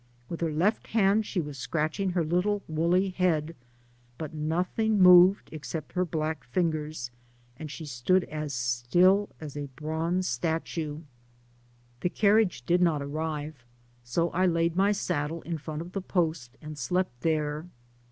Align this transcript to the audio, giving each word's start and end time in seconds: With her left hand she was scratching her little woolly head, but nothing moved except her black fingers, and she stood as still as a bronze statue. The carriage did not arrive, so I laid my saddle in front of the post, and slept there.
With 0.29 0.41
her 0.41 0.51
left 0.51 0.87
hand 0.87 1.27
she 1.27 1.39
was 1.39 1.59
scratching 1.59 2.09
her 2.13 2.23
little 2.23 2.63
woolly 2.67 3.09
head, 3.09 3.55
but 4.17 4.33
nothing 4.33 4.99
moved 4.99 5.49
except 5.51 5.91
her 5.91 6.03
black 6.05 6.43
fingers, 6.43 7.11
and 7.57 7.69
she 7.69 7.85
stood 7.85 8.23
as 8.23 8.51
still 8.51 9.29
as 9.39 9.55
a 9.55 9.67
bronze 9.75 10.27
statue. 10.27 11.01
The 11.99 12.09
carriage 12.09 12.63
did 12.65 12.81
not 12.81 13.03
arrive, 13.03 13.63
so 14.03 14.31
I 14.31 14.47
laid 14.47 14.75
my 14.75 14.91
saddle 14.91 15.43
in 15.43 15.59
front 15.59 15.83
of 15.83 15.91
the 15.91 16.01
post, 16.01 16.57
and 16.63 16.79
slept 16.79 17.21
there. 17.21 17.67